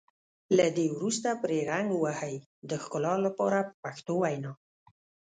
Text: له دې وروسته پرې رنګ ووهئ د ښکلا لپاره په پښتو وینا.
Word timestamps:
له 0.57 0.65
دې 0.77 0.87
وروسته 0.97 1.29
پرې 1.43 1.57
رنګ 1.69 1.87
ووهئ 1.93 2.35
د 2.69 2.71
ښکلا 2.83 3.13
لپاره 3.25 3.59
په 3.67 3.73
پښتو 3.83 4.13
وینا. 4.21 4.51